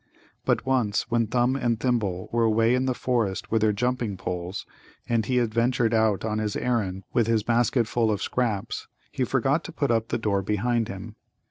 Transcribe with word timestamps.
But 0.45 0.65
once, 0.65 1.11
when 1.11 1.27
Thumb 1.27 1.55
and 1.55 1.79
Thimble 1.79 2.27
were 2.31 2.41
away 2.45 2.73
in 2.73 2.87
the 2.87 2.95
forest 2.95 3.51
with 3.51 3.61
their 3.61 3.71
jumping 3.71 4.17
poles, 4.17 4.65
and 5.07 5.27
he 5.27 5.35
had 5.35 5.53
ventured 5.53 5.93
out 5.93 6.25
on 6.25 6.39
this 6.39 6.55
errand 6.55 7.03
with 7.13 7.27
his 7.27 7.43
basket 7.43 7.85
full 7.87 8.09
of 8.09 8.19
scraps, 8.19 8.87
he 9.11 9.23
forgot 9.23 9.63
to 9.65 9.71
put 9.71 9.91
up 9.91 10.07
the 10.07 10.17
door 10.17 10.41
behind 10.41 10.87
him. 10.87 11.17